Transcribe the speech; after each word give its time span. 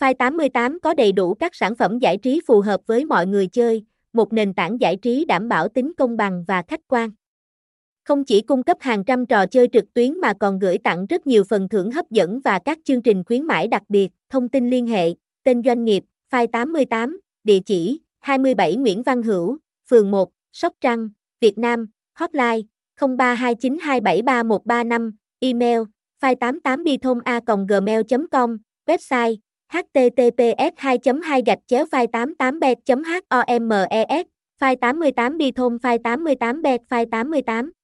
File 0.00 0.14
88 0.14 0.80
có 0.80 0.94
đầy 0.94 1.12
đủ 1.12 1.34
các 1.34 1.54
sản 1.54 1.76
phẩm 1.76 1.98
giải 1.98 2.16
trí 2.16 2.40
phù 2.46 2.60
hợp 2.60 2.80
với 2.86 3.04
mọi 3.04 3.26
người 3.26 3.46
chơi, 3.46 3.84
một 4.12 4.32
nền 4.32 4.54
tảng 4.54 4.80
giải 4.80 4.96
trí 4.96 5.24
đảm 5.24 5.48
bảo 5.48 5.68
tính 5.68 5.92
công 5.96 6.16
bằng 6.16 6.44
và 6.48 6.62
khách 6.68 6.80
quan. 6.88 7.10
Không 8.04 8.24
chỉ 8.24 8.40
cung 8.40 8.62
cấp 8.62 8.76
hàng 8.80 9.04
trăm 9.04 9.26
trò 9.26 9.46
chơi 9.46 9.68
trực 9.72 9.84
tuyến 9.94 10.20
mà 10.20 10.32
còn 10.40 10.58
gửi 10.58 10.78
tặng 10.78 11.06
rất 11.06 11.26
nhiều 11.26 11.44
phần 11.48 11.68
thưởng 11.68 11.90
hấp 11.90 12.10
dẫn 12.10 12.40
và 12.40 12.58
các 12.58 12.78
chương 12.84 13.02
trình 13.02 13.24
khuyến 13.24 13.44
mãi 13.44 13.68
đặc 13.68 13.82
biệt. 13.88 14.08
Thông 14.30 14.48
tin 14.48 14.70
liên 14.70 14.86
hệ, 14.86 15.14
tên 15.44 15.62
doanh 15.64 15.84
nghiệp, 15.84 16.04
File 16.30 16.46
88, 16.46 17.20
địa 17.44 17.58
chỉ 17.66 18.00
27 18.18 18.76
Nguyễn 18.76 19.02
Văn 19.02 19.22
Hữu, 19.22 19.58
phường 19.90 20.10
1, 20.10 20.30
Sóc 20.52 20.72
Trăng, 20.80 21.08
Việt 21.40 21.58
Nam, 21.58 21.86
hotline 22.14 22.60
0329273135, 23.00 25.12
email 25.40 25.80
file 26.22 26.34
88 26.34 26.84
bithom 26.84 27.18
a 27.24 27.40
gmail 27.68 28.00
com 28.30 28.58
website 28.86 29.36
https 29.72 30.72
2 30.82 30.98
2 31.22 31.42
gạch 31.42 31.58
chéo 31.68 31.84
file 31.92 32.06
88 32.06 32.60
bet 32.60 32.78
homes 32.86 34.26
file 34.60 34.76
88 34.76 35.38
bithom 35.38 35.78
file 35.78 35.98
88 35.98 36.62
bet 36.62 36.80
file 36.90 37.06
88 37.06 37.77